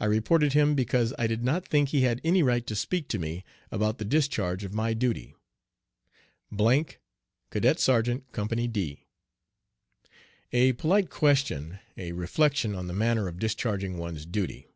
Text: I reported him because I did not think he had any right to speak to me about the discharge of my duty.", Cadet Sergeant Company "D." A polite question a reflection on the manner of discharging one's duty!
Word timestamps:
I 0.00 0.06
reported 0.06 0.54
him 0.54 0.74
because 0.74 1.12
I 1.18 1.26
did 1.26 1.44
not 1.44 1.68
think 1.68 1.90
he 1.90 2.00
had 2.00 2.22
any 2.24 2.42
right 2.42 2.66
to 2.66 2.74
speak 2.74 3.08
to 3.08 3.18
me 3.18 3.44
about 3.70 3.98
the 3.98 4.06
discharge 4.06 4.64
of 4.64 4.72
my 4.72 4.94
duty.", 4.94 5.34
Cadet 7.50 7.78
Sergeant 7.78 8.32
Company 8.32 8.66
"D." 8.66 9.04
A 10.54 10.72
polite 10.72 11.10
question 11.10 11.78
a 11.98 12.12
reflection 12.12 12.74
on 12.74 12.86
the 12.86 12.94
manner 12.94 13.28
of 13.28 13.38
discharging 13.38 13.98
one's 13.98 14.24
duty! 14.24 14.68